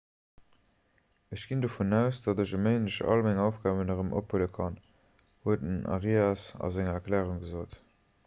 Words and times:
ech 1.35 1.41
ginn 1.49 1.59
dovun 1.65 1.91
aus 1.97 2.21
datt 2.27 2.39
ech 2.43 2.53
e 2.59 2.61
méindeg 2.67 2.95
all 3.15 3.21
meng 3.27 3.41
aufgaben 3.43 3.93
erëm 3.95 4.09
ophuele 4.21 4.47
kann 4.55 4.79
huet 5.49 5.65
den 5.67 5.79
arias 5.97 6.47
an 6.69 6.81
enger 6.85 6.97
erklärung 7.03 7.39
gesot 7.45 7.77